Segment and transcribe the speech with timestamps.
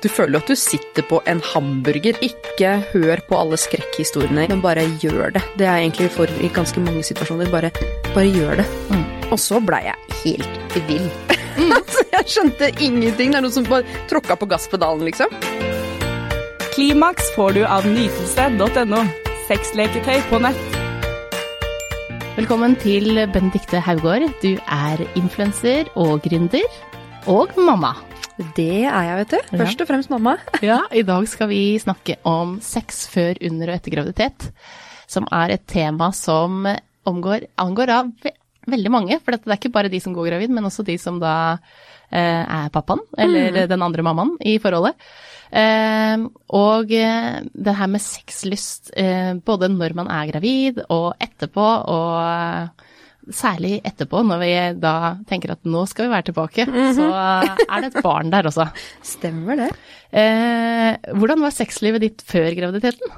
[0.00, 2.16] Du føler jo at du sitter på en hamburger.
[2.24, 5.42] Ikke hør på alle skrekkhistoriene, men bare gjør det.
[5.60, 7.50] Det er egentlig for i ganske mange situasjoner.
[7.52, 7.68] Bare,
[8.14, 8.66] bare gjør det.
[8.88, 9.04] Mm.
[9.28, 11.06] Og så blei jeg helt vill.
[12.16, 13.34] jeg skjønte ingenting.
[13.34, 15.36] Det er noen som bare tråkka på gasspedalen, liksom.
[16.72, 19.04] Klimaks får du av nytelse.no.
[19.50, 20.78] Sexleketøy på nett.
[22.40, 24.30] Velkommen til Benedicte Haugård.
[24.40, 26.80] Du er influenser og gründer.
[27.28, 27.98] Og mamma.
[28.56, 29.56] Det er jeg, vet du.
[29.60, 30.36] Først og fremst mamma.
[30.64, 34.50] Ja, i dag skal vi snakke om sex før, under og etter graviditet.
[35.10, 36.64] Som er et tema som
[37.08, 38.32] omgår, angår av ve
[38.70, 39.16] veldig mange.
[39.24, 41.32] For det er ikke bare de som går gravid, men også de som da
[42.12, 43.68] eh, er pappaen, eller Mm.
[43.72, 44.94] den andre mammaen i forholdet.
[45.50, 46.22] Eh,
[46.54, 52.86] og det her med sexlyst, eh, både når man er gravid og etterpå, og
[53.28, 54.94] særlig etterpå, når vi da
[55.28, 56.66] tenker at nå skal vi være tilbake,
[56.96, 58.68] så er det et barn der også.
[59.06, 59.70] Stemmer det.
[60.10, 63.12] Eh, hvordan var sexlivet ditt før graviditeten?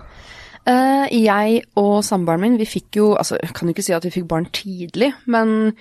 [0.69, 4.05] Eh, jeg og samboeren min, vi fikk jo Altså, jeg kan jo ikke si at
[4.07, 5.73] vi fikk barn tidlig, men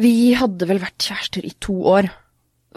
[0.00, 2.08] vi hadde vel vært kjærester i to år.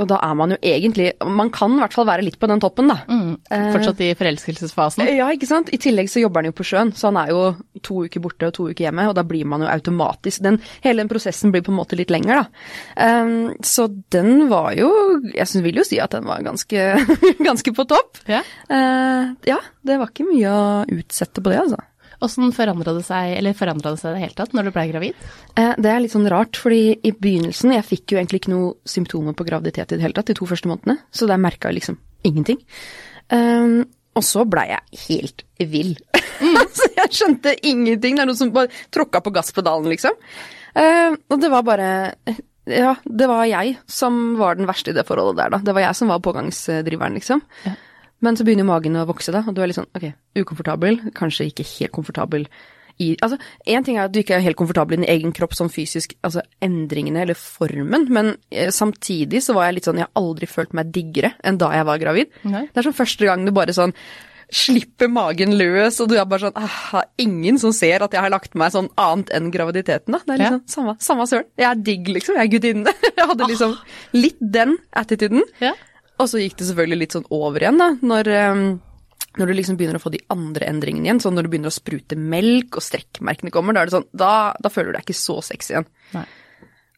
[0.02, 2.62] Og da er man jo egentlig Man kan i hvert fall være litt på den
[2.64, 2.98] toppen, da.
[3.08, 3.38] Mm,
[3.74, 5.06] Fortsatt i forelskelsesfasen?
[5.16, 5.72] Ja, ikke sant.
[5.74, 7.42] I tillegg så jobber han jo på sjøen, så han er jo
[7.86, 11.04] to uker borte og to uker hjemme, og da blir man jo automatisk den, Hele
[11.04, 12.70] den prosessen blir på en måte litt lenger, da.
[13.24, 14.90] Um, så den var jo
[15.34, 16.86] Jeg synes, vil jo si at den var ganske,
[17.48, 18.22] ganske på topp.
[18.30, 18.44] Ja.
[18.70, 20.64] Uh, ja, det var ikke mye å
[20.98, 21.82] utsette på det, altså.
[22.24, 24.86] Åssen forandra det seg, eller forandra det seg i det hele tatt når du blei
[24.92, 25.26] gravid?
[25.58, 28.74] Eh, Det er litt sånn rart, fordi i begynnelsen Jeg fikk jo egentlig ikke noe
[28.88, 31.82] symptomer på graviditet i det hele tatt de to første månedene, så der merka jeg
[31.82, 32.62] liksom ingenting.
[33.30, 33.84] Um,
[34.16, 35.96] og så blei jeg helt vill.
[36.78, 38.16] så jeg skjønte ingenting.
[38.16, 40.16] Det er noe som bare tråkka på gasspedalen, liksom.
[40.76, 41.90] Uh, og det var bare
[42.66, 45.60] Ja, det var jeg som var den verste i det forholdet der, da.
[45.68, 47.44] Det var jeg som var pågangsdriveren, liksom.
[47.68, 47.76] Ja.
[48.22, 50.08] Men så begynner jo magen å vokse, da, og du er litt sånn ok,
[50.40, 52.48] ukomfortabel, kanskje ikke helt komfortabel
[52.98, 53.36] i Altså,
[53.68, 56.14] én ting er at du ikke er helt komfortabel i din egen kropp sånn fysisk,
[56.24, 60.48] altså endringene eller formen, men eh, samtidig så var jeg litt sånn Jeg har aldri
[60.48, 62.32] følt meg diggere enn da jeg var gravid.
[62.48, 62.70] Nei.
[62.72, 63.92] Det er som første gang du bare sånn
[64.56, 68.32] slipper magen løs, og du er bare sånn ah, Ingen som ser at jeg har
[68.32, 70.22] lagt meg sånn annet enn graviditeten, da.
[70.24, 70.50] Det er Ja.
[70.54, 71.48] liksom samme, samme søren.
[71.58, 72.36] Jeg er digg, liksom.
[72.40, 72.94] Jeg er gudinne.
[73.18, 73.76] Jeg hadde liksom
[74.14, 75.44] litt den attituden.
[75.60, 75.74] Ja.
[76.16, 78.66] Og så gikk det selvfølgelig litt sånn over igjen, da, når, ehm,
[79.40, 81.22] når du liksom begynner å få de andre endringene igjen.
[81.24, 84.34] Sånn når du begynner å sprute melk, og strekkmerkene kommer, da er det sånn Da,
[84.62, 85.90] da føler du deg ikke så sexy igjen.
[86.16, 86.26] Nei.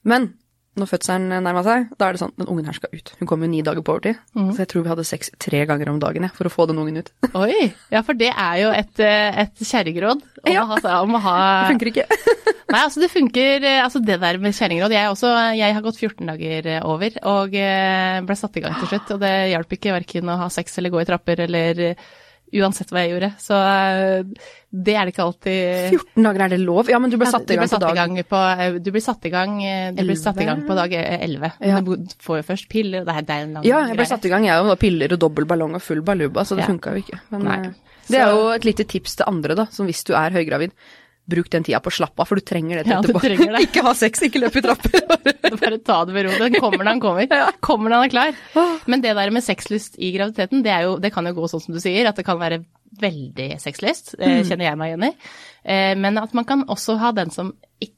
[0.08, 0.30] Men
[0.78, 3.12] når fødselen nærma seg, da er det sånn Den ungen her skal ut.
[3.20, 4.20] Hun kommer jo ni dager på overtid.
[4.38, 4.52] mm.
[4.54, 6.80] Så jeg tror vi hadde sex tre ganger om dagen jeg, for å få den
[6.82, 7.10] ungen ut.
[7.42, 7.74] Oi!
[7.94, 10.64] Ja, for det er jo et, eh, et kjerringråd om, Ja.
[11.02, 12.08] om å ha Det funker ikke.
[12.74, 16.00] Nei, altså det funker eh, Altså det der med kjerringråd Jeg, også, jeg har gått
[16.02, 17.52] 14 dager eh, over og
[18.28, 19.12] ble satt i gang til slutt.
[19.16, 21.84] Og det hjalp ikke verken å ha sex eller gå i trapper eller
[22.54, 23.30] uansett hva jeg gjorde.
[23.44, 26.90] Så eh, det er det ikke alltid 14 dager er det lov?
[26.92, 29.04] Ja, men du ble satt i gang på satt dag gang på, eh, du blir
[29.04, 31.52] satt i gang, eh, satt i gang på dag eh, 11.
[31.68, 31.82] Ja.
[31.82, 34.04] Du får jo først piller, og det er, det er en lang Ja, jeg ble
[34.04, 34.12] greie.
[34.14, 34.72] satt i gang, jeg òg.
[34.80, 36.72] Piller og dobbel ballong og full baluba, så det Ja.
[36.72, 37.20] funka jo ikke.
[37.36, 37.68] Men eh,
[38.08, 40.72] det er jo et lite tips til andre, da, som hvis du er høygravid.
[41.28, 43.52] Bruk den tida på å slappe av, for du trenger det til Ja, du trenger
[43.58, 43.64] det.
[43.68, 45.02] ikke ha sex, ikke løp i trapper.
[45.62, 46.34] Bare ta det med ro.
[46.40, 47.36] Den kommer når den kommer.
[47.68, 48.80] Kommer når den er klar.
[48.88, 51.64] Men det der med sexlyst i graviditeten, det, er jo, det kan jo gå sånn
[51.66, 52.62] som du sier, at det kan være
[53.02, 54.14] veldig sexlyst.
[54.18, 55.12] Det kjenner jeg meg igjen i.
[55.68, 57.52] Eh, Men at man kan også ha den som,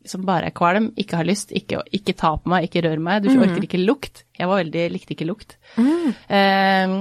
[0.09, 3.21] som bare er kvalm, ikke har lyst, ikke, ikke ta på meg, ikke rør meg.
[3.27, 4.25] Du orker ikke lukt.
[4.39, 5.59] Jeg var veldig, likte ikke lukt.
[5.77, 6.97] Eh,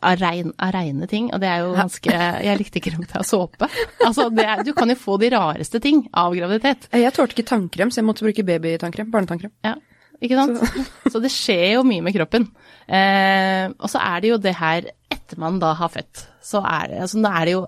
[0.00, 2.14] av, rein, av reine ting, og det er jo ganske
[2.44, 3.68] Jeg likte ikke lukt av såpe.
[4.04, 6.88] Altså, det er, du kan jo få de rareste ting av graviditet.
[6.96, 9.12] Jeg tålte ikke tannkrem, så jeg måtte bruke babytannkrem.
[9.12, 9.52] Barnetannkrem.
[9.66, 9.76] Ja,
[10.24, 10.84] ikke sant?
[11.12, 11.22] Så.
[11.22, 12.48] det skjer jo mye med kroppen.
[12.88, 16.24] Eh, og så er det jo det her etter man da har født.
[16.44, 17.66] Så er det, altså, da er det jo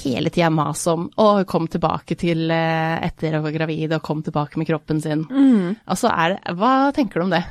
[0.00, 4.20] hele tida mas om å kom tilbake til eh, etter å være gravid og kom
[4.26, 5.24] tilbake med kroppen sin.
[5.90, 7.42] Altså er det Hva tenker du om det?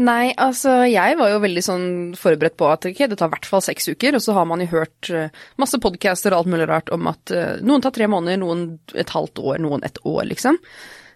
[0.00, 1.86] Nei, altså jeg var jo veldig sånn
[2.16, 4.62] forberedt på at okay, det tar i hvert fall seks uker, og så har man
[4.64, 8.08] jo hørt eh, masse podcaster og alt mulig rart om at eh, noen tar tre
[8.08, 10.56] måneder, noen et halvt år, noen et år, liksom.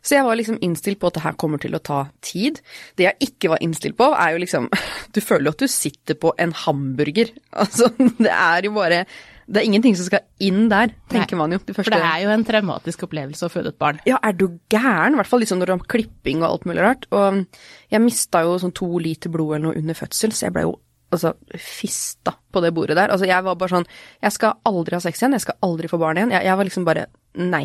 [0.07, 2.61] Så jeg var liksom innstilt på at det her kommer til å ta tid.
[2.99, 4.69] Det jeg ikke var innstilt på, er jo liksom
[5.17, 7.33] Du føler jo at du sitter på en hamburger.
[7.57, 7.91] Altså,
[8.27, 9.07] det er jo bare
[9.47, 11.61] Det er ingenting som skal inn der, tenker Nei, man jo.
[11.63, 14.01] De For det er jo en traumatisk opplevelse å føde et barn.
[14.09, 15.15] ja, er du gæren?
[15.15, 17.07] I hvert fall liksom når du har klipping og alt mulig rart.
[17.15, 17.45] Og
[17.93, 20.75] jeg mista jo sånn to liter blod eller noe under fødsel, så jeg ble jo
[21.15, 21.33] altså
[21.63, 23.13] fista på det bordet der.
[23.15, 23.87] Altså jeg var bare sånn
[24.23, 26.35] Jeg skal aldri ha sex igjen, jeg skal aldri få barn igjen.
[26.35, 27.07] Jeg, jeg var liksom bare
[27.39, 27.65] nei.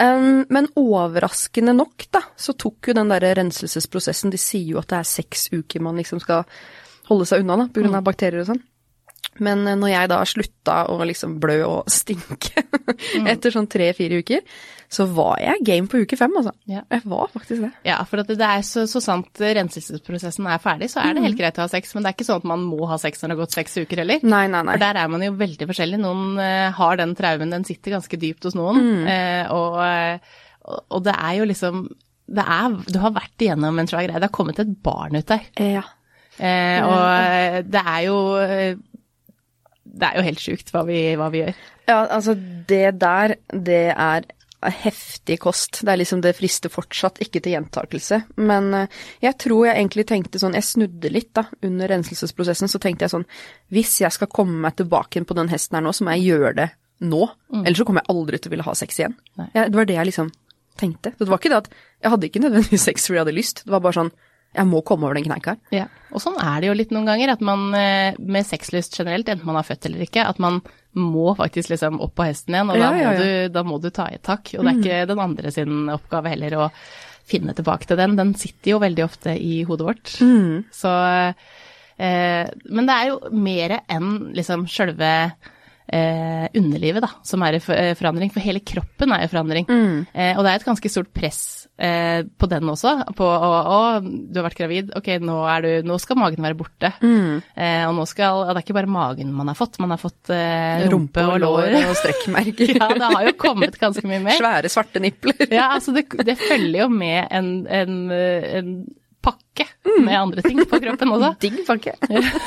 [0.00, 4.88] Um, men overraskende nok, da, så tok jo den derre renselsesprosessen De sier jo at
[4.90, 6.48] det er seks uker man liksom skal
[7.06, 8.62] holde seg unna, da, grunn av bakterier og sånn.
[9.42, 12.64] Men eh, når jeg da slutta å liksom blø og stinke
[13.24, 14.44] etter sånn tre-fire uker,
[14.94, 16.52] så var jeg game på uke fem, altså.
[16.70, 16.84] Ja.
[16.92, 17.70] Jeg var faktisk det.
[17.88, 21.58] Ja, for det er så, så sant renselsesprosessen er ferdig, så er det helt greit
[21.58, 21.96] å ha sex.
[21.96, 23.76] Men det er ikke sånn at man må ha sex når det har gått seks
[23.80, 24.22] uker heller.
[24.22, 24.76] Nei, nei, nei.
[24.76, 26.00] For der er man jo veldig forskjellig.
[26.04, 28.92] Noen eh, har den traumen, den sitter ganske dypt hos noen.
[29.10, 31.84] Eh, og, eh, og det er jo liksom
[32.34, 34.16] det er, Du har vært igjennom en svær greie.
[34.16, 35.44] Det har kommet et barn ut der.
[35.60, 35.84] Ja.
[36.38, 38.78] Eh, og eh, det er jo eh,
[39.94, 41.60] Det er jo helt sjukt hva vi, hva vi gjør.
[41.86, 42.34] Ja, altså
[42.68, 44.26] det der, det er
[44.72, 45.82] heftig kost.
[45.84, 48.20] Det er liksom, det frister fortsatt ikke til gjentakelse.
[48.40, 52.80] Men eh, jeg tror jeg egentlig tenkte sånn, jeg snudde litt da, under renselsesprosessen, så
[52.82, 53.26] tenkte jeg sånn,
[53.74, 56.54] hvis jeg skal komme meg tilbake på den hesten her nå, så må jeg gjøre
[56.62, 56.70] det
[57.04, 57.26] nå.
[57.60, 59.16] Ellers så kommer jeg aldri til å ville ha sex igjen.
[59.52, 60.30] Jeg, det var det jeg liksom
[60.80, 61.12] tenkte.
[61.18, 63.64] Det var ikke det at, jeg hadde ikke nødvendigvis sex fordi jeg hadde lyst.
[63.66, 64.14] Det var bare sånn,
[64.54, 65.56] jeg må komme over den kneika.
[65.74, 65.88] Ja.
[66.14, 69.48] Og sånn er det jo litt noen ganger, at man eh, med sexlyst generelt, enten
[69.48, 70.60] man har født eller ikke, at man
[70.94, 73.18] må faktisk liksom opp på hesten igjen, og da, må ja, ja.
[73.18, 74.52] Du, da må du ta i et tak.
[74.54, 76.68] Og det er ikke den andre sin oppgave heller å
[77.26, 78.14] finne tilbake til den.
[78.20, 80.14] Den sitter jo veldig ofte i hodet vårt.
[80.76, 80.92] Så
[81.96, 85.10] eh, Men det er jo mer enn liksom sjølve
[85.86, 89.68] eh, underlivet da, som er i eh, forandring, for hele kroppen er i forandring.
[90.12, 91.42] Eh, og det er et ganske stort press
[91.76, 95.70] eh, på den også, på å, å, du har vært gravid, ok, nå, er du,
[95.90, 96.92] nå skal magen være borte.
[97.02, 100.02] Eh, og nå skal, og det er ikke bare magen man har fått, man har
[100.02, 101.78] fått eh, rumpe og lår.
[101.84, 102.76] og strekkmerker.
[102.80, 104.38] ja, det har jo kommet ganske mye mer.
[104.42, 105.46] Svære svarte nipler.
[105.50, 108.76] Ja, altså det, det følger jo med en, en, en
[109.24, 109.68] pakke
[110.04, 111.34] med andre ting på kroppen også.
[111.44, 111.96] Digg pakke.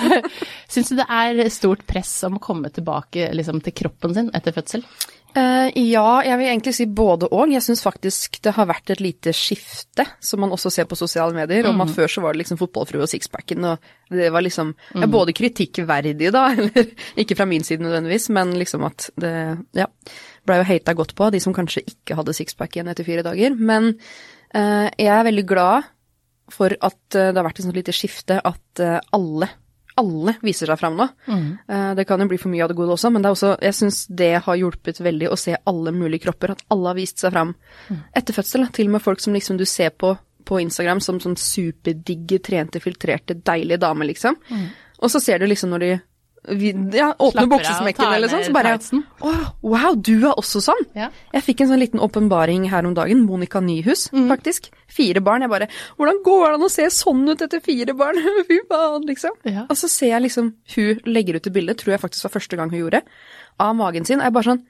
[0.73, 4.55] Syns du det er stort press om å komme tilbake liksom, til kroppen sin etter
[4.55, 4.85] fødsel?
[5.37, 7.51] Uh, ja, jeg vil egentlig si både og.
[7.51, 11.35] Jeg syns faktisk det har vært et lite skifte, som man også ser på sosiale
[11.35, 14.71] medier, om at før så var det liksom fotballfrue og sixpacken, og det var liksom
[14.95, 16.89] ja, både kritikkverdig da, eller
[17.21, 19.35] ikke fra min side nødvendigvis, men liksom at det
[19.77, 19.85] ja,
[20.47, 23.53] blei jo hata godt på, de som kanskje ikke hadde sixpack igjen etter fire dager.
[23.59, 25.91] Men uh, jeg er veldig glad
[26.53, 29.49] for at eh, det har vært et sånt lite skifte at eh, alle
[29.97, 31.07] alle viser seg fram nå.
[31.25, 31.45] Mm.
[31.97, 33.73] Det kan jo bli for mye av det gode også, men det er også, jeg
[33.73, 37.33] syns det har hjulpet veldig å se alle mulige kropper, at alle har vist seg
[37.33, 37.55] fram
[38.13, 38.67] etter fødsel.
[38.77, 40.11] Til og med folk som liksom du ser på
[40.47, 44.37] på Instagram som sånn superdigge, trente, filtrerte, deilige damer, liksom.
[45.01, 45.91] Og så ser du liksom når de
[46.47, 48.73] vi- ja, åpner buksesmekken eller sånn, så bare.
[49.21, 50.85] Å, wow, du er også sånn!
[50.95, 51.09] Ja.
[51.33, 53.25] Jeg fikk en sånn liten åpenbaring her om dagen.
[53.25, 54.69] Monica Nyhus, faktisk.
[54.87, 55.41] Fire barn.
[55.41, 55.67] Jeg bare
[55.97, 58.15] Hvordan går det an å se sånn ut etter fire barn?
[58.47, 59.31] Fy faen, liksom.
[59.43, 59.65] Ja.
[59.69, 62.55] Og så ser jeg liksom hun legger ut et bilde, tror jeg faktisk var første
[62.57, 63.01] gang hun gjorde,
[63.59, 64.19] av magen sin.
[64.19, 64.63] Og jeg bare sånn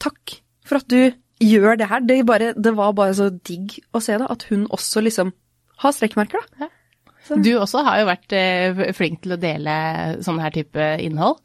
[0.00, 2.00] Takk for at du gjør det her.
[2.00, 4.26] Det, bare, det var bare så digg å se det.
[4.30, 5.32] At hun også liksom
[5.82, 6.68] har strekkmerker, da.
[7.28, 9.74] Du også har jo vært eh, flink til å dele
[10.24, 11.38] sånn her type innhold.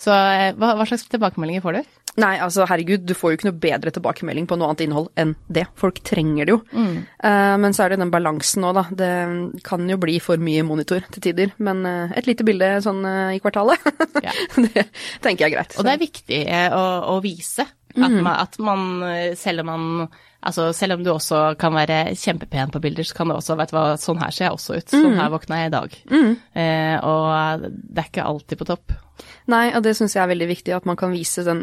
[0.00, 1.92] Så eh, hva, hva slags tilbakemeldinger får du?
[2.22, 5.32] Nei, altså herregud, du får jo ikke noe bedre tilbakemelding på noe annet innhold enn
[5.50, 5.64] det.
[5.80, 6.60] Folk trenger det jo.
[6.78, 8.84] Eh, men så er det den balansen nå, da.
[8.94, 9.08] Det
[9.66, 11.50] kan jo bli for mye monitor til tider.
[11.58, 13.82] Men eh, et lite bilde sånn eh, i kvartalet,
[14.28, 14.30] Ja.
[14.62, 14.86] det
[15.24, 15.74] tenker jeg er greit.
[15.74, 16.40] Og det er viktig
[16.78, 16.84] å,
[17.16, 18.86] å vise at man, at man,
[19.38, 20.06] selv om man
[20.44, 23.70] Altså selv om du også kan være kjempepen på bilder, så kan det også Vet
[23.72, 24.92] du hva, sånn her ser jeg også ut.
[24.92, 25.96] Sånn her våkna jeg i dag.
[26.54, 28.94] Eh, og det er ikke alltid på topp.
[29.46, 31.60] Nei, og det syns jeg er veldig viktig, at man kan vise den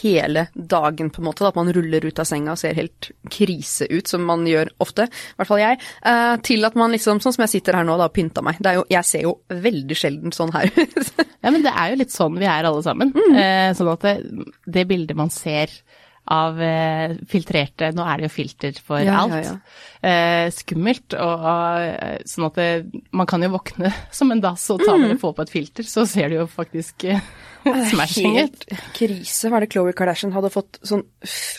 [0.00, 1.44] hele dagen, på en måte.
[1.46, 5.06] At man ruller ut av senga og ser helt krise ut, som man gjør ofte.
[5.10, 5.80] I hvert fall jeg.
[6.06, 8.56] eh, til at man liksom, sånn som jeg sitter her nå da, og pynta meg.
[8.62, 11.12] Det er jo, jeg ser jo veldig sjelden sånn her ut.
[11.44, 13.10] Ja, men det er jo litt sånn vi er alle sammen.
[13.36, 14.14] Eh, sånn at det,
[14.64, 15.68] det bildet man ser
[16.32, 19.44] av eh, filtrerte Nå er det jo filter for Ja, ja, alt.
[19.44, 20.08] ja.
[20.08, 21.12] Eh, skummelt.
[21.20, 21.44] Og,
[21.84, 22.68] eh, sånn at det,
[23.12, 26.06] man kan jo våkne som en dass og ta bare få på et filter, så
[26.08, 27.04] ser du jo faktisk
[27.92, 28.38] smashing.
[28.38, 28.66] Helt
[28.96, 29.50] krise.
[29.52, 31.04] Var det Khloe Kardashian hadde fått sånn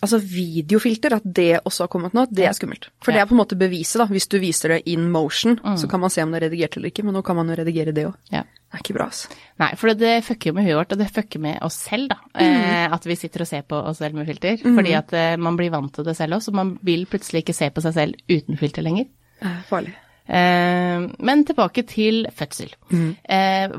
[0.05, 2.89] altså videofilter, at det også har kommet nå, det er skummelt.
[3.03, 4.09] For det er på en måte beviset, da.
[4.11, 6.93] Hvis du viser det in motion, så kan man se om det er redigert eller
[6.93, 8.19] ikke, men nå kan man jo redigere det òg.
[8.33, 8.45] Ja.
[8.45, 9.35] Det er ikke bra, altså.
[9.61, 12.17] Nei, for det, fucker jo med huet vårt, og det fucker med oss selv, da.
[12.43, 14.57] Eh, at vi sitter og ser på oss selv med filter.
[14.61, 17.55] Fordi at eh, man blir vant til det selv også, og man vil plutselig ikke
[17.55, 19.07] se på seg selv uten filter lenger.
[19.39, 19.95] Det er farlig.
[20.25, 22.73] Eh, men tilbake til fødsel.
[22.89, 23.11] Mm.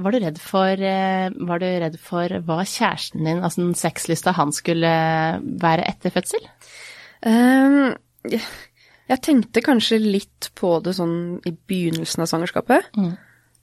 [0.02, 4.34] var, du redd for, eh, var du redd for hva kjæresten din, altså den sexlysta
[4.36, 4.92] han skulle
[5.42, 6.46] være etter fødsel?
[7.26, 7.96] Um,
[8.30, 12.92] jeg, tenkte kanskje litt på det sånn i begynnelsen av svangerskapet.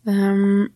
[0.10, 0.68] Ehm,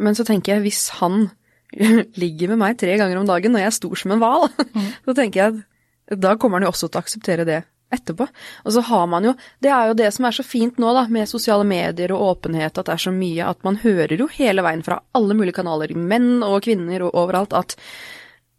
[0.00, 1.28] men så tenker jeg, hvis han
[2.22, 4.48] ligger med meg tre ganger om dagen og jeg er stor som en hval,
[5.06, 7.62] så tenker jeg at da kommer han jo også til å akseptere det
[7.94, 8.26] etterpå.
[8.64, 11.06] Og så har man jo Det er jo det som er så fint nå, da,
[11.08, 14.64] med sosiale medier og åpenhet, at det er så mye at man hører jo hele
[14.66, 17.76] veien fra alle mulige kanaler, menn og kvinner og overalt, at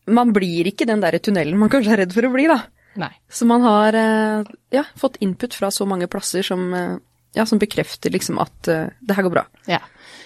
[0.06, 2.62] man blir ikke den der tunnelen man kanskje er redd for å bli, da.
[2.96, 3.12] Nei.
[3.30, 6.96] Så man har eh, ja, fått input fra så mange plasser som, eh,
[7.36, 9.46] ja, som bekrefter liksom at eh, det her går bra.
[9.68, 9.82] Ja.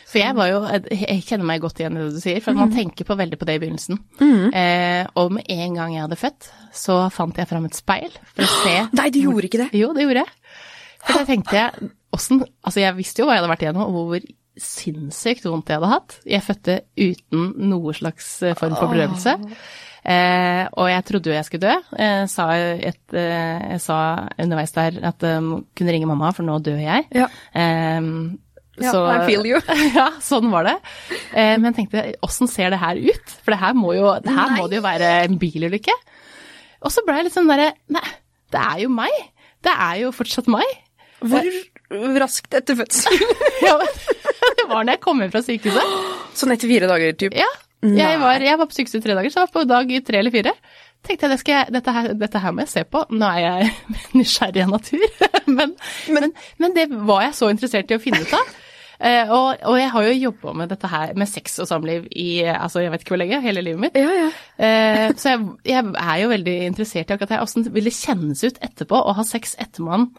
[0.09, 2.73] For jeg var jo Jeg kjenner meg godt igjen i det du sier, for man
[2.73, 4.01] tenker på veldig på det i begynnelsen.
[4.57, 8.45] Eh, og med en gang jeg hadde født, så fant jeg fram et speil for
[8.45, 9.69] å se Nei, du gjorde ikke det!
[9.77, 10.35] Jo, det gjorde jeg.
[11.05, 14.13] For da tenkte jeg åssen Altså, jeg visste jo hva jeg hadde vært igjennom, og
[14.13, 16.17] hvor sinnssykt vondt jeg hadde hatt.
[16.27, 19.37] Jeg fødte uten noe slags eh, form for bedøvelse.
[20.09, 21.75] Eh, og jeg trodde jo jeg skulle dø.
[21.99, 22.47] Jeg sa,
[22.89, 23.99] et, eh, jeg sa
[24.39, 27.07] underveis der at um, kunne ringe mamma, for nå dør jeg.
[27.15, 27.29] Ja.
[28.79, 29.61] Eh, Ja, så- I feel you.
[29.99, 30.75] ja, sånn var det.
[31.33, 33.35] Eh, men jeg tenkte, åssen ser det her ut?
[33.43, 35.95] For det her må jo, det her må det jo være en bilulykke.
[36.81, 38.05] Og så ble jeg litt sånn derre Nei,
[38.55, 39.11] det er jo meg.
[39.65, 40.63] Det er jo fortsatt meg.
[41.19, 41.43] Hvor
[42.21, 43.17] raskt etter fødsel?
[43.67, 43.73] Ja,
[44.55, 45.97] det var når jeg kom hjem fra sykehuset.
[46.39, 47.35] Sånn etter fire dager, typ?
[47.35, 47.49] Ja.
[47.83, 50.19] Jeg var, jeg var på sykehuset i tre dager, så jeg var på dag tre
[50.21, 50.53] eller fire.
[51.03, 53.03] Tenkte jeg, det skal dette, her, dette her må jeg se på.
[53.15, 53.69] Nå er jeg
[54.19, 55.05] nysgjerrig av natur.
[55.57, 55.75] men,
[56.15, 58.55] men, men det var jeg så interessert i å finne ut av.
[58.99, 62.43] Eh, og, og jeg har jo jobba med dette her, med sex og samliv i
[62.51, 63.99] altså jeg vet ikke hvor lenge, hele livet mitt.
[63.99, 64.31] Ja, ja.
[64.59, 67.43] Eh, så jeg, jeg er jo veldig interessert i akkurat det.
[67.45, 70.09] Åssen vil det kjennes ut etterpå å ha sex etter man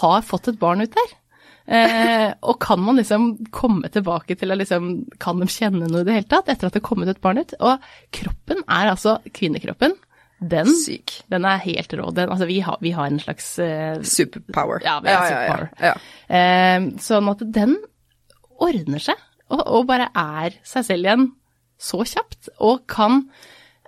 [0.00, 1.16] har fått et barn ut der?
[1.70, 4.86] Eh, og kan man liksom komme tilbake til å liksom
[5.22, 7.38] Kan de kjenne noe i det hele tatt etter at det har kommet et barn
[7.38, 7.52] ut?
[7.62, 7.84] Og
[8.16, 9.94] kroppen er altså Kvinnekroppen,
[10.40, 11.20] den, Syk.
[11.30, 12.08] den er helt rå.
[12.16, 14.80] Den, altså vi har, vi har en slags eh, Superpower.
[14.86, 15.70] Ja, vi har superpower.
[15.78, 16.36] Ja, ja.
[16.40, 17.76] Eh, sånn at den
[18.62, 21.30] ordner seg, og, og bare er seg selv igjen
[21.80, 23.24] så kjapt, og kan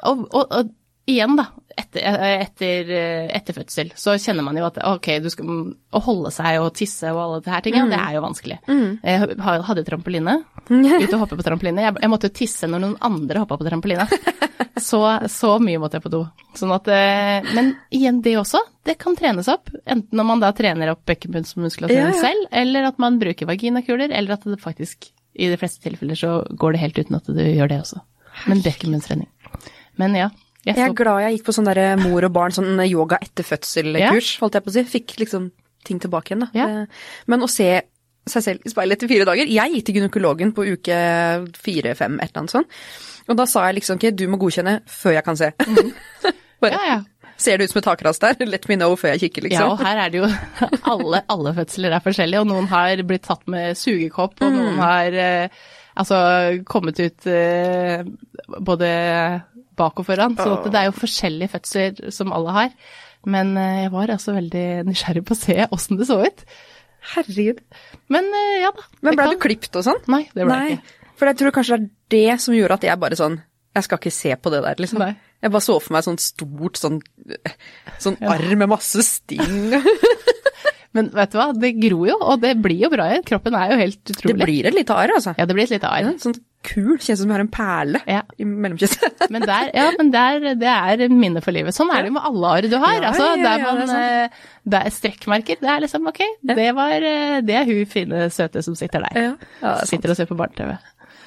[0.03, 0.71] Og, og, og
[1.07, 1.45] igjen, da,
[1.79, 2.03] etter,
[2.41, 2.89] etter,
[3.37, 5.51] etter fødsel, så kjenner man jo at ok, du skal,
[5.95, 8.59] å holde seg og tisse og alle disse her tingene, det er jo vanskelig.
[9.03, 9.37] Jeg
[9.69, 10.37] hadde trampoline,
[10.71, 11.85] ute og hoppe på trampoline.
[11.87, 14.09] Jeg, jeg måtte tisse når noen andre hoppa på trampoline.
[14.81, 16.23] Så, så mye måtte jeg på do.
[16.57, 19.69] Sånn at, eh, men igjen, det også, det kan trenes opp.
[19.85, 22.23] Enten når man da trener opp bekkenbunnsmuskulaturen Ja, ja.
[22.23, 26.33] selv, eller at man bruker vaginakuler, eller at det faktisk, i de fleste tilfeller, så
[26.57, 28.01] går det helt uten at du gjør det også.
[28.49, 29.29] Men bekkenbunnstrening.
[30.01, 30.31] Men ja.
[30.65, 33.43] Jeg Jeg er glad jeg gikk på sånn derre mor og barn, sånn yoga etter
[33.45, 34.85] fødsel-kurs, holdt jeg på å si.
[34.93, 35.49] Fikk liksom
[35.85, 36.51] ting tilbake igjen, da.
[36.55, 36.69] Ja.
[36.85, 36.87] Eh,
[37.27, 37.83] Men å se
[38.31, 40.99] seg selv i speilet etter fire dager Jeg gikk til gynekologen på uke
[41.59, 42.69] fire-fem, et eller annet sånt.
[43.29, 45.53] Og da sa jeg liksom ikke du må godkjenne før jeg kan se.
[46.63, 47.01] Bare, Ja, ja.
[47.43, 48.37] Ser det ut som et takras der?
[48.53, 49.63] Let me know før jeg kikker, liksom.
[49.65, 50.29] Ja, og her er det jo
[50.93, 55.17] alle, alle fødsler er forskjellige, og noen har blitt tatt med sugekopp, og noen har
[55.25, 55.63] eh,
[55.99, 56.19] altså
[56.69, 58.05] kommet ut eh,
[58.59, 58.91] både
[59.79, 60.37] bak og foran.
[60.39, 60.69] Så oh.
[60.69, 62.77] det er jo forskjellige fødsler som alle har.
[63.29, 66.47] Men eh, jeg var altså veldig nysgjerrig på å se åssen det så ut.
[67.15, 67.63] Herregud.
[68.13, 68.89] Men eh, ja da.
[69.03, 70.03] Men ble du klipt og sånn?
[70.13, 70.99] Nei, det ble jeg ikke.
[71.23, 73.37] For jeg tror kanskje det er det som gjorde at jeg bare sånn
[73.79, 74.99] Jeg skal ikke se på det der, liksom.
[74.99, 75.13] Nei.
[75.39, 76.99] Jeg bare så for meg sånn stort sånn,
[78.03, 79.71] sånn arr med masse sting.
[80.97, 83.25] Men vet du hva, det gror jo, og det blir jo bra igjen.
[83.31, 84.35] Kroppen er jo helt utrolig.
[84.35, 85.33] Det blir et lite arr, altså.
[85.39, 86.05] Ja, det blir et lite arr.
[86.05, 86.99] Ja, sånn kul.
[87.01, 88.21] Kjennes som du har en perle Ja.
[88.39, 89.25] i mellomkjøttet.
[89.33, 91.75] Men der, ja, men der, det er minne for livet.
[91.75, 92.99] Sånn er det jo med alle arr du har.
[92.99, 96.05] Ja, altså, ja, ja, der ja, man, det eh, det er strekkmerker, det er liksom
[96.07, 99.17] ok, det, var, eh, det er hun fine, søte som sitter der.
[99.17, 99.33] Ja,
[99.65, 100.77] ja, er sitter og ser på barne-TV.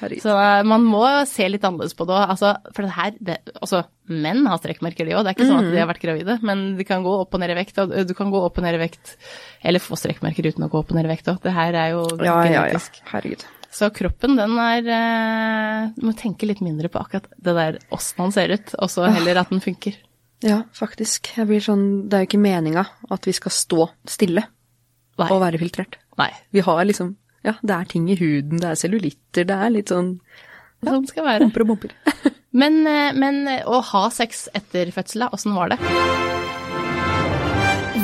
[0.00, 0.22] Herregud.
[0.22, 2.32] Så eh, man må se litt annerledes på det òg.
[2.34, 5.62] Altså, for det her, det, Også menn har strekkmerker de òg, det er ikke sånn
[5.64, 7.94] at de har vært gravide, men de kan gå opp og ned i vekt, og
[8.06, 9.16] du kan gå opp og ned i vekt,
[9.66, 11.40] eller få strekkmerker uten å gå opp og ned i vekt òg.
[11.42, 12.64] Det her er jo Ja, ja, ja.
[12.66, 13.00] genetisk.
[13.10, 13.46] Herregud.
[13.76, 18.22] Så kroppen, den er eh, Du må tenke litt mindre på akkurat det der åssen
[18.24, 19.98] han ser ut, og så heller at den funker.
[20.44, 21.32] Ja, faktisk.
[21.38, 24.42] Jeg blir sånn Det er jo ikke meninga at vi skal stå stille
[25.16, 25.28] Nei.
[25.32, 25.96] og være filtrert.
[26.20, 26.30] Nei.
[26.52, 27.14] Vi har liksom
[27.46, 30.16] Ja, det er ting i huden, det er cellulitter, det er litt sånn
[30.86, 31.46] Sånn skal være.
[31.46, 31.94] Humper og bumper.
[32.60, 35.76] Men, eh, men å ha sex etter fødselen, åssen var det?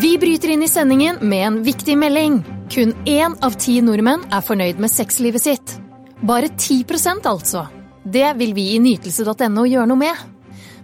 [0.02, 2.40] Vi bryter inn i sendingen med en viktig melding.
[2.72, 5.76] Kun én av ti nordmenn er fornøyd med sexlivet sitt.
[6.20, 7.66] Bare 10% altså.
[8.04, 10.24] Det vil vi i nytelse.no gjøre noe med.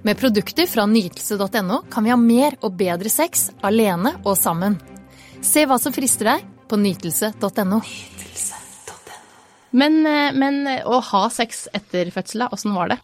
[0.06, 4.78] Med produkter fra nytelse.no kan vi ha mer og bedre sex alene og sammen.
[5.42, 7.80] Se hva som frister deg på nytelse.no.
[9.70, 12.98] Men, eh, men å ha sex etter fødselen, åssen var det?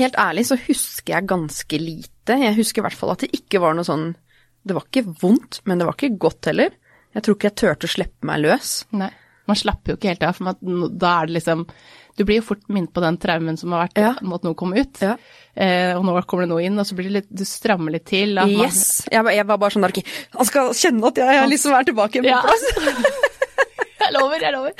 [0.00, 2.36] Helt ærlig så husker jeg ganske lite.
[2.42, 4.12] Jeg husker i hvert fall at det ikke var noe sånn
[4.60, 6.74] Det var ikke vondt, men det var ikke godt heller.
[7.16, 8.72] Jeg tror ikke jeg turte å slippe meg løs.
[8.92, 9.08] Nei.
[9.48, 11.64] Man slapper jo ikke helt av, for da er det liksom
[12.20, 14.10] Du blir jo fort minnet på den traumen som har vært Ja.
[14.20, 14.98] måtte noe komme ut.
[15.00, 15.14] Ja.
[15.56, 18.04] Eh, og nå kommer det noe inn, og så blir det litt Du strammer litt
[18.10, 18.34] til.
[18.36, 19.06] man- Yes!
[19.10, 20.02] Jeg, jeg var bare sånn der,
[20.36, 22.42] han skal kjenne at jeg, jeg liksom er tilbake på Ja.
[22.44, 22.66] plass.
[24.00, 24.72] Jeg lover, jeg lover.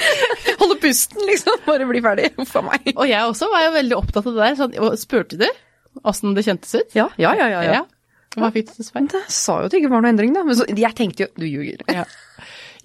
[0.58, 1.58] Holde pusten, liksom.
[1.66, 2.30] Bare bli ferdig.
[2.38, 2.86] Huff a meg.
[2.96, 4.54] Og jeg også var jo veldig opptatt av det der.
[4.56, 5.44] Sånn, spurte du
[6.08, 6.94] åssen det kjentes ut?
[6.96, 7.48] Ja, ja, ja.
[7.52, 7.82] ja, ja.
[8.40, 9.04] Hva fikk du til svar?
[9.12, 10.42] Det sa jo at det ikke var noe endring, da.
[10.48, 11.84] Men så, jeg tenkte jo Du ljuger.
[11.92, 12.04] Ja.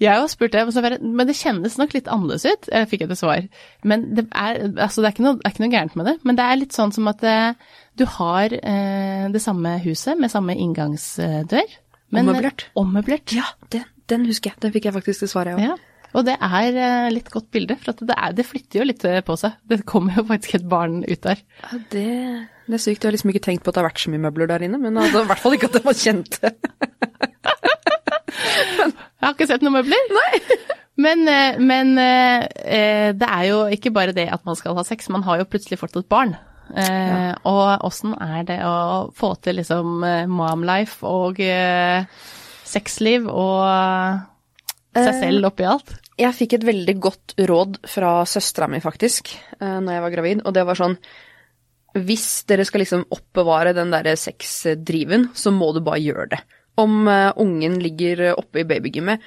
[0.02, 3.08] Jeg har spurt det, men men det kjennes nok litt annerledes ut, jeg fikk jeg
[3.14, 3.46] til svar.
[3.84, 6.14] Men det er, altså det er, ikke noe, det er ikke noe gærent med det,
[6.28, 7.52] men det er litt sånn som at eh,
[7.96, 11.76] du har eh, det samme huset med samme inngangsdør.
[12.12, 12.66] men- Ommøblert.
[12.76, 13.32] Ommøblert.
[13.36, 14.60] Ja, den, den husker jeg.
[14.66, 15.64] Den fikk jeg faktisk til svar, jeg òg.
[15.70, 15.76] Ja.
[16.16, 19.02] Og det er eh, litt godt bilde, for at det, er, det flytter jo litt
[19.26, 19.56] på seg.
[19.68, 21.40] Det kommer jo faktisk et barn ut der.
[21.64, 22.04] Ja, det,
[22.68, 23.02] det er sykt.
[23.02, 24.78] Jeg har liksom ikke tenkt på at det har vært så mye møbler der inne,
[24.80, 26.52] men altså, i hvert fall ikke at det var kjente.
[29.26, 30.10] Jeg har ikke sett noen møbler.
[30.14, 30.56] Nei.
[30.96, 34.84] Men, eh, men eh, eh, det er jo ikke bare det at man skal ha
[34.86, 36.32] sex, man har jo plutselig fått et barn.
[36.72, 37.34] Ja.
[37.46, 40.00] Og åssen er det å få til liksom
[40.32, 41.38] momlife og
[42.66, 43.60] sexliv og
[44.96, 45.92] seg selv oppi alt?
[46.18, 49.30] Jeg fikk et veldig godt råd fra søstera mi, faktisk,
[49.60, 50.98] når jeg var gravid, og det var sånn
[51.94, 56.42] Hvis dere skal liksom oppbevare den derre sexdriven, så må du bare gjøre det.
[56.76, 59.22] Om eh, ungen ligger oppe i babygymmet,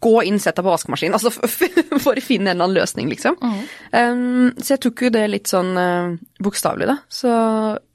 [0.00, 1.18] gå inn, sett deg på vaskemaskinen.
[1.18, 1.32] Altså,
[2.04, 3.36] for å finne en eller annen løsning, liksom.
[3.92, 6.96] Um, så jeg tok jo det litt sånn uh, bokstavelig, da.
[7.12, 7.30] Så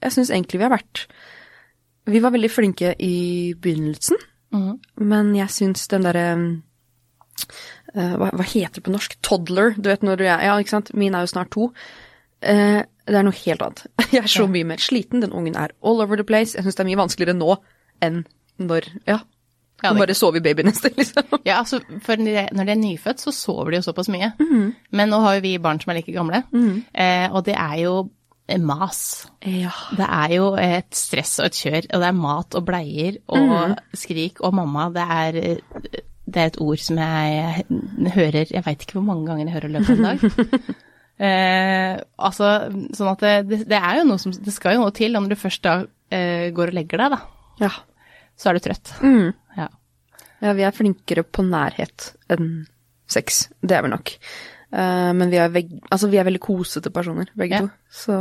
[0.05, 1.07] jeg syns egentlig vi har vært
[2.09, 4.17] Vi var veldig flinke i begynnelsen,
[4.97, 6.27] men jeg syns den derre
[7.93, 9.17] eh, hva, hva heter det på norsk?
[9.25, 9.75] Toddler.
[9.77, 10.89] Du vet når du er Ja, ikke sant.
[10.97, 11.69] Min er jo snart to.
[12.41, 13.85] Eh, det er noe helt annet.
[14.13, 15.21] Jeg er så mye mer sliten.
[15.23, 16.55] Den ungen er all over the place.
[16.57, 17.57] Jeg syns det er mye vanskeligere nå
[18.05, 18.23] enn
[18.59, 19.19] når Ja.
[19.81, 21.23] Ja, det- bare sove i babyneste, liksom.
[21.47, 24.33] Ja, altså, for når de er nyfødt, så sover de jo såpass mye.
[24.91, 26.41] Men nå har jo vi barn som er like gamle,
[26.93, 28.09] eh, og det er jo
[28.59, 29.27] mas.
[29.45, 29.71] Ja.
[29.95, 33.77] Det er jo et stress og et kjør, og det er mat og bleier og
[33.95, 34.89] skrik og mamma.
[34.91, 35.31] Det er,
[36.27, 37.63] det er et ord som jeg
[38.15, 40.75] hører Jeg veit ikke hvor mange ganger jeg hører i løpet av en dag.
[41.19, 42.45] Eh, altså,
[42.95, 45.33] sånn at det, det er jo noe som Det skal jo noe til, og når
[45.33, 45.73] du først da
[46.15, 47.17] eh, går og legger deg, da,
[47.65, 47.71] ja.
[48.39, 48.93] Så er du trøtt.
[49.57, 49.67] Ja.
[50.39, 52.63] Ja, vi er flinkere på nærhet enn
[53.11, 53.49] sex.
[53.59, 54.13] Det er vi nok.
[54.69, 55.49] Uh, men vi er,
[55.89, 57.61] altså, vi er veldig kosete personer, begge Ja.
[57.65, 57.69] to.
[57.89, 58.13] Så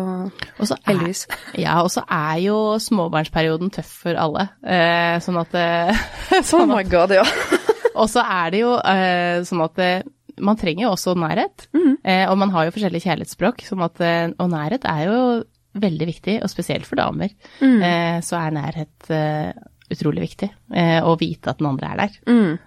[0.58, 1.26] Og så er- heldigvis.
[1.64, 4.48] Ja, og så er jo småbarnsperioden tøff for alle.
[4.64, 5.52] Uh, sånn at
[6.48, 7.24] Sånn Oh my god, ja.
[8.00, 8.72] Og så er det jo
[9.44, 9.78] sånn at
[10.40, 11.64] man trenger jo også nærhet.
[12.06, 13.98] Eh, og man har jo forskjellige kjærlighetsspråk, sånn at,
[14.38, 15.16] og nærhet er jo
[15.82, 17.32] veldig viktig, og spesielt for damer.
[17.58, 19.10] Eh, så er nærhet
[19.92, 20.50] utrolig viktig.
[20.74, 22.18] Eh, å vite at den andre er der.
[22.28, 22.58] Mm.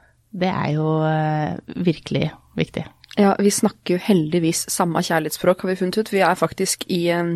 [0.41, 2.85] Det er jo eh, virkelig viktig.
[3.19, 6.11] Ja, vi snakker jo heldigvis samme kjærlighetsspråk, har vi funnet ut.
[6.13, 7.33] Vi er faktisk i en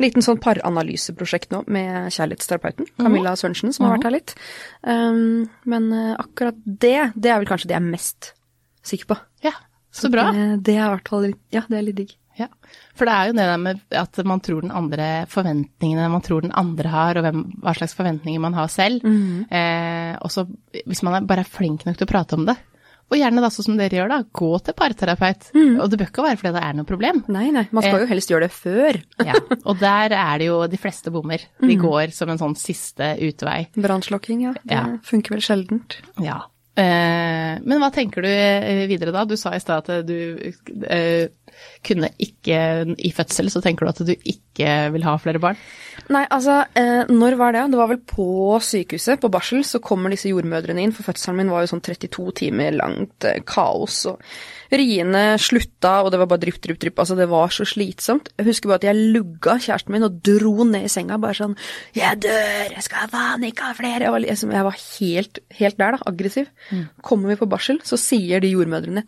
[0.00, 4.34] liten sånn paranalyseprosjekt nå med kjærlighetsterapeuten, Camilla Sørensen, som har vært her litt.
[4.82, 8.34] Um, men eh, akkurat det, det er vel kanskje det jeg er mest
[8.84, 9.18] sikker på.
[9.48, 9.54] Ja,
[9.94, 10.28] så bra.
[10.36, 12.14] Det, det er i hvert fall ja, det er litt digg.
[12.38, 12.48] Ja,
[12.98, 16.42] for det er jo det der med at man tror den andre forventningene man tror
[16.42, 19.04] den andre har, og hvem, hva slags forventninger man har selv.
[19.04, 20.46] eh, og så
[20.86, 22.56] hvis man er bare er flink nok til å prate om det,
[23.12, 25.50] og gjerne da sånn som dere gjør da, gå til parterapeut.
[25.54, 27.18] Og det bør ikke være fordi det er noe problem.
[27.28, 28.96] Nei, nei, man skal jo helst gjøre det før.
[29.28, 29.34] Ja,
[29.68, 31.44] og der er det jo de fleste bommer.
[31.60, 33.66] De går som en sånn siste utvei.
[33.76, 34.54] Brannslokking, ja.
[34.64, 34.86] Det Ja.
[35.04, 35.98] funker vel sjeldent.
[36.24, 36.40] Ja.
[36.80, 39.22] Eh, men hva tenker du eh, videre da?
[39.28, 40.16] Du sa i stad at du
[40.88, 41.28] eh,
[41.84, 42.58] kunne ikke
[42.98, 45.58] I fødsel så tenker du at du ikke vil ha flere barn?
[46.12, 47.64] Nei, altså, eh, når var det?
[47.72, 51.52] Det var vel på sykehuset, på barsel, så kommer disse jordmødrene inn, for fødselen min
[51.52, 54.20] var jo sånn 32 timer langt eh, kaos, og
[54.74, 58.30] riene slutta, og det var bare drypp, drypp, drypp, altså det var så slitsomt.
[58.38, 61.56] Jeg husker bare at jeg lugga kjæresten min og dro ned i senga, bare sånn
[61.94, 64.02] 'Jeg dør, jeg skal faen ikke ha flere'.
[64.04, 66.48] Jeg var, liksom, jeg var helt, helt der, da, aggressiv.
[67.02, 69.04] Kommer vi på barsel, så sier de jordmødrene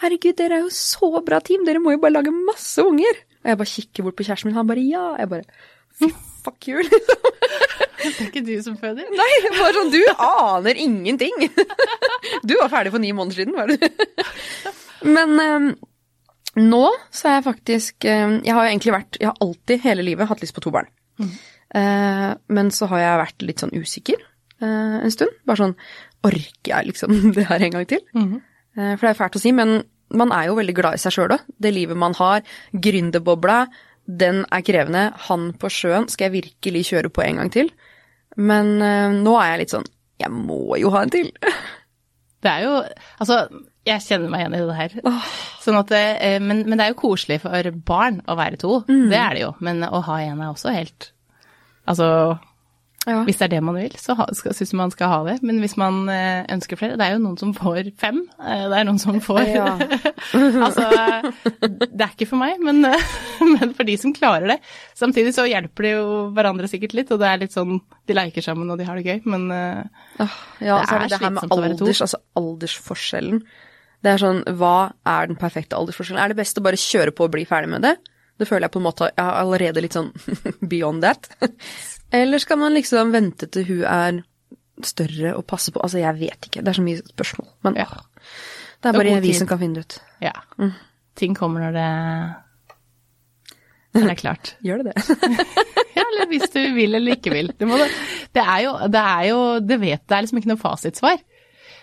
[0.00, 3.20] 'Herregud, dere er jo så bra team, dere må jo bare lage masse unger'.
[3.40, 5.18] Og jeg bare kikker bort på kjæresten min, han bare 'ja'.
[5.18, 5.44] Jeg bare
[6.00, 6.08] Fy
[6.44, 7.28] fuck you, liksom.
[8.00, 9.04] Det er ikke du som føder?
[9.20, 11.36] Nei, bare sånn, du aner ingenting.
[12.48, 13.76] Du var ferdig for ni måneder siden, var du?
[15.04, 15.68] Men um,
[16.60, 16.82] nå
[17.12, 20.28] så er jeg faktisk eh, Jeg har jo egentlig vært Jeg har alltid hele livet
[20.28, 20.88] hatt lyst på to barn.
[21.20, 24.20] Eh, men så har jeg vært litt sånn usikker
[24.62, 25.36] uh, en stund.
[25.46, 25.76] Bare sånn
[26.26, 28.02] Orker jeg liksom det her en gang til?
[28.16, 28.38] Eh,
[28.96, 29.80] for det er fælt å si, men
[30.16, 31.46] man er jo veldig glad i seg sjøl òg.
[31.60, 32.42] Det livet man har.
[32.72, 33.60] Gründerbobla,
[34.10, 35.04] den er krevende.
[35.28, 37.70] Han på sjøen skal jeg virkelig kjøre på en gang til.
[38.40, 39.88] Men eh, nå er jeg litt sånn
[40.22, 41.32] Jeg må jo ha en til.
[42.40, 42.74] Det er jo
[43.20, 43.40] Altså,
[43.88, 44.94] jeg kjenner meg igjen i det her.
[45.64, 48.78] Sånn at eh, men, men det er jo koselig for barn å være to.
[48.86, 49.54] Det er det jo.
[49.66, 51.10] Men å ha en er også helt
[51.88, 52.06] Altså,
[53.08, 53.22] Ja.
[53.24, 54.12] hvis det er det man vil, så
[54.52, 55.38] syns man skal ha det.
[55.42, 58.18] Men hvis man eh, ønsker flere Det er jo noen som får fem.
[58.44, 59.70] eh, Det er noen som får Ja.
[60.66, 60.84] Altså,
[61.64, 62.82] det er ikke for meg, men,
[63.54, 64.58] men for de som klarer det.
[64.98, 66.04] Samtidig så hjelper de jo
[66.36, 69.06] hverandre sikkert litt, og det er litt sånn De leker sammen og de har det
[69.08, 69.82] gøy, men eh,
[70.20, 70.28] ja,
[70.60, 73.40] Det er er det her med alders, altså aldersforskjellen.
[74.04, 76.20] Det er sånn, hva er den perfekte aldersforskjellen?
[76.22, 77.96] Er det best å bare kjøre på og bli ferdig med det?
[78.40, 80.12] Det føler jeg på en måte, jeg er allerede litt sånn
[80.72, 81.28] beyond that.
[82.12, 84.20] Eller skal man liksom vente til hun er
[84.82, 85.80] større og passe på?
[85.84, 86.62] Altså, jeg vet ikke.
[86.64, 87.48] Det er så mye spørsmål.
[87.62, 87.86] Men Ja.
[88.82, 89.98] det er bare vi som kan finne det ut.
[90.24, 90.32] ja.
[91.16, 91.88] Ting kommer når det,
[93.94, 94.56] når det er klart.
[94.64, 95.18] Gjør det det?
[95.96, 97.50] Ja, eller hvis du vil eller ikke vil.
[97.58, 97.76] Det, må,
[98.32, 101.18] det er jo, det er jo, det vet, det er liksom ikke noe fasitsvar.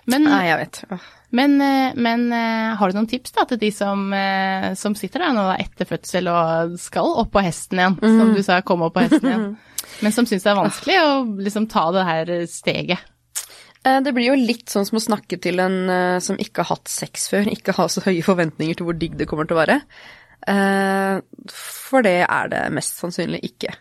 [0.08, 0.80] Men, Nei, jeg vet.
[0.96, 1.08] Åh.
[1.36, 5.26] men, eh, men eh, har du noen tips da til de som, eh, som sitter
[5.26, 8.96] der nå etter fødsel og skal opp på hesten igjen, som du sa, komme opp
[8.96, 9.46] på hesten igjen,
[10.06, 11.12] men som syns det er vanskelig å
[11.44, 13.14] liksom ta det her steget?
[13.88, 15.78] Det blir jo litt sånn som å snakke til en
[16.24, 19.28] som ikke har hatt sex før, ikke har så høye forventninger til hvor digg det
[19.30, 19.78] kommer til å være.
[21.52, 23.76] For det er det mest sannsynlig ikke.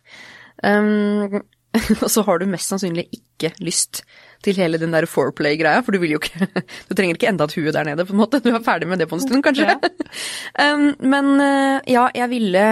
[2.05, 4.05] Og så har du mest sannsynlig ikke lyst
[4.45, 6.49] til hele den der foreplay-greia, for du vil jo ikke
[6.89, 8.41] Du trenger ikke enda et hue der nede, på en måte.
[8.45, 9.77] Du er ferdig med det på en stund, kanskje.
[10.65, 12.67] um, men eh, ja, jeg ville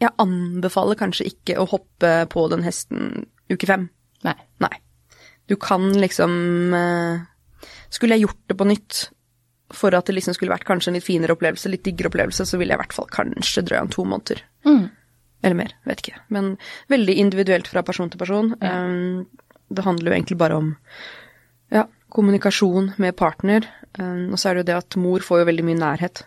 [0.00, 3.88] Jeg anbefaler kanskje ikke å hoppe på den hesten uke fem.
[4.26, 4.36] Nei.
[4.62, 4.74] Nei.
[5.50, 7.24] Du kan liksom eh,
[7.90, 9.08] Skulle jeg gjort det på nytt
[9.70, 12.58] for at det liksom skulle vært kanskje en litt finere opplevelse, litt diggere opplevelse, så
[12.58, 14.40] ville jeg i hvert fall kanskje drøya en to måneder.
[15.42, 16.18] Eller mer, vet ikke.
[16.34, 16.56] Men
[16.92, 18.50] veldig individuelt fra person til person.
[18.60, 19.28] Um,
[19.70, 20.72] det handler jo egentlig bare om
[21.72, 23.68] ja, kommunikasjon med partner.
[23.98, 26.24] Um, og så er det jo det at mor får jo veldig mye nærhet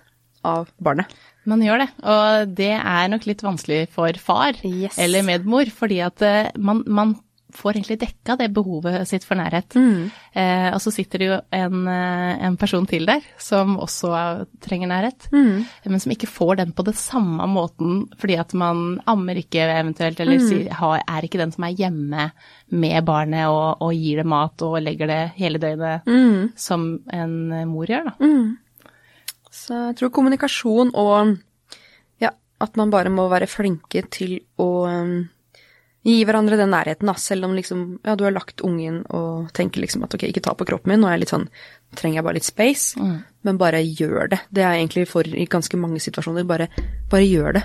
[0.47, 1.12] av barnet.
[1.47, 4.95] Man gjør det, og det er nok litt vanskelig for far Yes.
[5.01, 7.17] eller medmor, fordi at eh, man, man
[7.53, 9.75] får egentlig dekka det behovet sitt for nærhet.
[10.33, 14.11] Eh, og så sitter det jo en, eh, en person til der som også
[14.63, 15.29] trenger nærhet,
[15.85, 20.19] men som ikke får den på det samme måten fordi at man ammer ikke eventuelt,
[20.19, 22.31] eller si, har, er ikke den som er hjemme
[22.73, 26.09] med barnet og, og gir det mat og legger det hele døgnet
[26.59, 27.35] som en
[27.69, 28.17] mor gjør, da.
[29.53, 31.35] Så jeg tror kommunikasjon og
[32.21, 35.29] ja, at man bare må være flinke til å um,
[36.03, 37.13] gi hverandre den nærheten, da.
[37.19, 40.53] Selv om liksom, ja, du har lagt ungen og tenker liksom at ok, ikke ta
[40.59, 41.47] på kroppen min, nå er jeg litt sånn,
[41.95, 42.99] trenger jeg bare litt space,
[43.47, 44.39] men bare gjør det.
[44.51, 46.67] Det er egentlig for i ganske mange situasjoner, bare,
[47.11, 47.63] bare gjør det.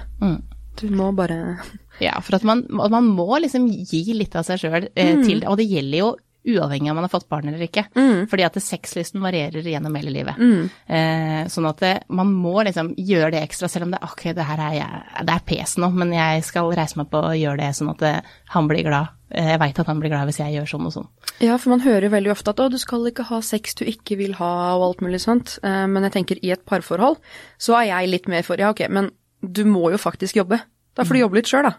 [0.78, 1.58] Du må bare
[1.98, 5.40] Ja, for at man, at man må liksom gi litt av seg sjøl eh, til
[5.40, 5.48] det.
[5.50, 6.12] Og det gjelder jo
[6.46, 7.86] uavhengig av om man har fått barn eller ikke.
[8.30, 10.38] Fordi at sexlysten varierer gjennom hele livet.
[10.86, 14.46] Eh, sånn at det, man må liksom gjøre det ekstra, selv om det, okay, det
[14.48, 17.58] her er, jeg, det er pes nå, men jeg skal reise meg på og gjøre
[17.60, 18.12] det sånn at det,
[18.54, 19.14] han blir glad.
[19.30, 21.08] Eh, Jeg veit at han blir glad hvis jeg gjør sånn og sånn.
[21.44, 24.16] Ja, for man hører veldig ofte at å, du skal ikke ha sex du ikke
[24.16, 25.58] vil ha og alt mulig sånt.
[25.62, 27.18] Eh, Men jeg tenker i et parforhold
[27.58, 29.10] så er jeg litt mer for ja, ok, men
[29.42, 30.62] du må jo faktisk jobbe.
[30.96, 31.76] Da får du jobbe litt sjøl, da.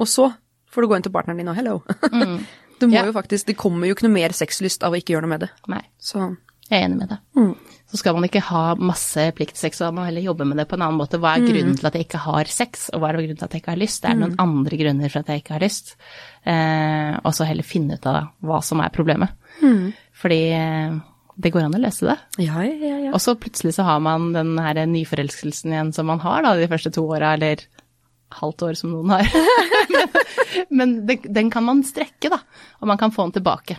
[0.00, 0.30] Og så
[0.72, 1.74] får du gå inn til partneren din og hello.
[2.82, 3.04] Du må Ja.
[3.08, 5.46] jo faktisk, Det kommer jo ikke noe mer sexlyst av å ikke gjøre noe med
[5.46, 5.50] det.
[5.70, 6.18] Nei, Så
[6.70, 7.56] jeg er enig med deg.
[7.92, 10.78] Så skal man ikke ha masse pliktsex, så må man heller jobbe med det på
[10.78, 11.18] en annen måte.
[11.20, 13.52] Hva er grunnen til at jeg ikke har sex, og hva er grunnen til at
[13.52, 14.00] jeg ikke har lyst?
[14.02, 15.94] Det er noen andre grunner for at jeg ikke har lyst.
[16.46, 19.28] Eh, og så heller finne ut av hva som er problemet.
[20.16, 20.96] Fordi eh,
[21.42, 22.16] det går an å løse det.
[22.46, 23.12] ja, ja, ja.
[23.12, 26.68] Og så plutselig så har man den her nyforelskelsen igjen som man har da de
[26.68, 27.56] første to åra, eller
[28.40, 29.28] halvt år som noen har.
[30.78, 32.40] Men den, den kan man strekke, da,
[32.80, 33.78] og man kan få den tilbake.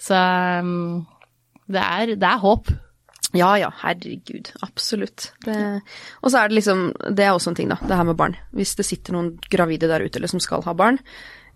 [0.00, 0.18] Så
[0.60, 1.04] um,
[1.70, 2.72] det er, det er håp.
[3.34, 4.52] Ja ja, herregud.
[4.62, 5.32] Absolutt.
[6.22, 6.84] Og så er det liksom
[7.16, 7.80] Det er også en ting, da.
[7.82, 8.36] Det her med barn.
[8.54, 11.00] Hvis det sitter noen gravide der ute eller som skal ha barn,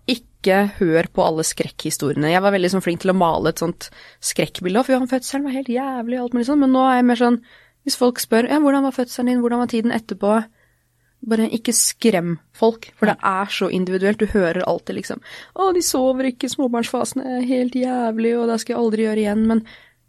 [0.09, 2.31] ikke hør på alle skrekkhistoriene.
[2.33, 3.89] Jeg var veldig sånn flink til å male et sånt
[4.25, 4.83] skrekkbilde.
[4.83, 6.63] For han fødselen var helt jævlig og alt mulig sånn.
[6.65, 7.41] Men nå er jeg mer sånn
[7.87, 10.33] Hvis folk spør ja, hvordan var fødselen din, hvordan var tiden etterpå,
[11.25, 14.19] bare ikke skrem folk, for det er så individuelt.
[14.21, 15.19] Du hører alltid liksom
[15.55, 19.45] 'Å, de sover ikke, småbarnsfasen er helt jævlig, og det skal jeg aldri gjøre igjen',
[19.47, 19.65] men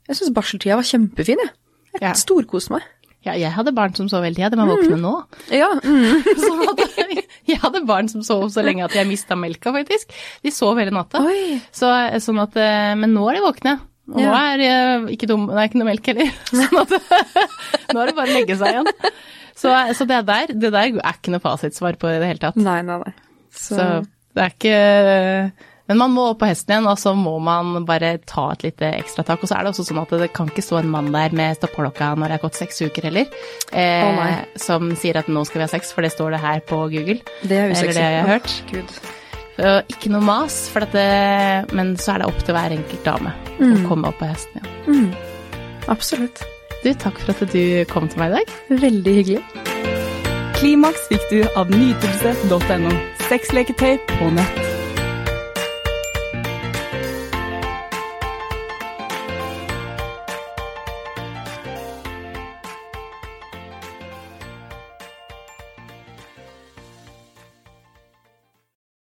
[0.09, 1.51] jeg syns barseltida var kjempefin, jeg.
[1.95, 2.13] Jeg Ja.
[2.13, 2.83] storkoste meg.
[3.27, 5.25] Ja, jeg hadde barn som sov hele tida, de er våkne nå.
[5.53, 6.23] Ja, mm.
[6.71, 10.09] Hadde, jeg hadde barn som sov så lenge at jeg mista melka, faktisk.
[10.43, 11.19] De sov hele natta.
[11.71, 11.91] Så,
[12.23, 13.81] sånn at, eh, men nå er de våkne.
[14.11, 16.31] Og nå er det ikke, dum, det er ikke noe melk heller.
[16.51, 16.91] Sånn at,
[17.95, 18.89] nå er det bare å legge seg igjen.
[19.61, 22.57] Så, så det, der, det der er ikke noe fasitsvar på i det hele tatt.
[22.61, 23.13] Nei, nei, nei.
[23.51, 23.87] Så, Så
[24.37, 24.77] det er ikke
[25.91, 28.93] Men man må opp på hesten igjen, og så må man bare ta et lite
[29.01, 29.43] ekstratak.
[29.43, 31.59] Og så er det også sånn at det kan ikke stå en mann der med
[31.59, 33.27] stoppeklokka når det er gått seks uker heller,
[33.75, 36.63] eh, oh, som sier at nå skal vi ha sex, for det står det her
[36.63, 37.19] på Google.
[37.43, 38.55] Det er Eller det jeg har hørt.
[38.71, 38.95] Gud.
[39.61, 41.03] Og ikke noe mas, dette,
[41.77, 45.13] men så er det opp til hver enkelt dame å komme opp på hesten igjen.
[45.91, 46.47] Absolutt.
[46.85, 48.55] Du, takk for at du kom til meg i dag.
[48.81, 49.43] Veldig hyggelig.
[50.57, 52.97] Klimaks fikk du av nytelse.no.
[53.29, 54.70] Sexleketøy på nett.